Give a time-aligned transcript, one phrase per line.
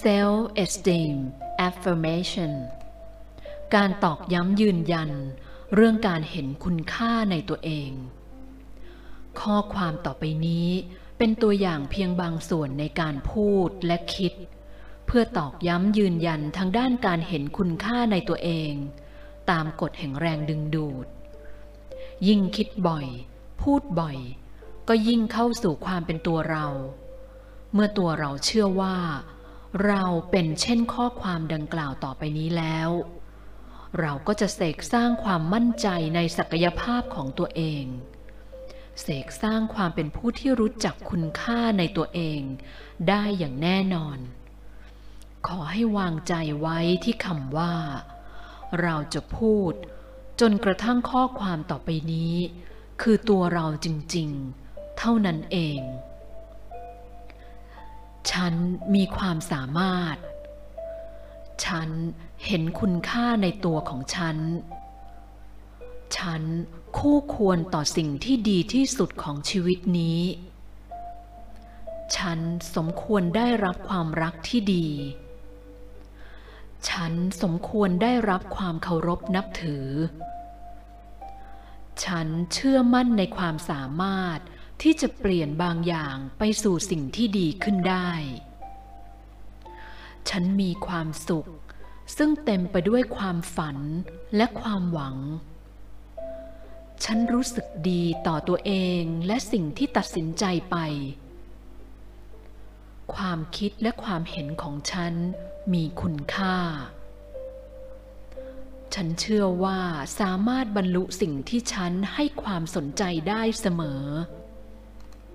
[0.00, 1.16] self esteem
[1.68, 2.52] affirmation
[3.74, 5.10] การตอกย้ำยืนยัน
[5.74, 7.90] เรื่องการเห็นคุณค่าในตัวเอง
[9.40, 10.68] ข้อความต่อไปนี้
[11.18, 14.32] เป็นตัวอย่างเพียงบางส่วนในการพูดและคิด
[15.06, 18.72] เพื่อตอกย้ำยืนยันทางด้านการเห็นคุณค่าในตัวเอง
[19.50, 21.06] ตามกฎแห่งแรงดึงดูด
[22.28, 23.06] ยิ่งคิดบ่อย
[23.62, 24.18] พูดบ่อย
[24.88, 26.66] ก็ยิ่งเข้าสู่ความเป็นตัวเรา
[27.72, 28.96] เมื่อตัวเราเชื่อว่า
[29.86, 32.90] เราเป็นเช่นข้อความดังกล่าวต่อไปนี้แล้ว
[34.00, 37.84] เราก็จะเสกสร้างความมั่นใจในศักยภาพของตัวเอง
[39.02, 42.40] เสกสร้างความเป็นผู้ที่รู้จักคุณค่าในตัวเอง
[43.08, 44.18] ได้อย่างแน่นอน
[45.46, 47.74] ขอให้วางใจไว้ที่คำว่า
[48.82, 49.72] เราจะพูด
[50.40, 52.34] จนกระทั่งข้อความต่อไปนี้
[53.02, 55.80] คือตัวเราจริงๆ เท่านั้นเอง
[58.32, 58.54] ฉัน
[58.94, 60.16] มีความสามารถ
[61.64, 61.88] ฉัน
[62.46, 64.36] เห็นคุณค่าในตัวของฉัน
[66.16, 66.42] ฉัน
[66.98, 70.20] คู่ควรต่อสิ่งที่ดีที่สุดของชีวิตนี้
[72.16, 72.38] ฉัน
[72.76, 74.88] สมควรได้รับความรักที่ดี
[76.88, 79.86] ฉันสมควรได้รับความเคารพนับถือ
[82.04, 84.38] ฉันเชื่อมั่นในความสามารถ
[84.82, 88.10] ที่จะเปลี่ยนบางอย่างไปสู่สิ่งที่ดีขึ้นได้
[90.28, 91.48] ฉันมีความสุข
[92.16, 93.78] ซึ่งเต็มไปด้วยความฝัน
[94.36, 95.16] และความหวัง
[97.04, 100.76] ฉันรู้สึกดีต่อตัวเองและสิ่งที่ตัดสินใจไป
[103.14, 105.14] ความคิดและความเห็นของฉัน
[105.72, 106.56] มีคุณค่า
[108.94, 109.80] ฉันเชื่อว่า
[110.20, 114.04] สามารถบรรลุสิ่งที่ฉันให้ความสนใจได้เสมอ